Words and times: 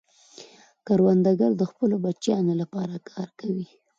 کروندګر 0.85 1.51
د 1.57 1.63
خپلو 1.71 1.95
بچیانو 2.05 2.53
لپاره 2.61 2.95
کار 3.09 3.29
کوي 3.39 3.67